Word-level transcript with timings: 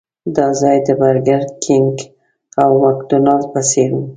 دا 0.35 0.47
ځای 0.61 0.77
د 0.87 0.89
برګر 1.01 1.41
کېنګ 1.63 1.93
او 2.61 2.69
مکډانلډ 2.83 3.41
په 3.53 3.61
څېر 3.69 3.89
و. 3.93 3.99